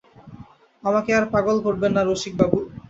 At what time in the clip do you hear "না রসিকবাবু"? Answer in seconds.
1.97-2.57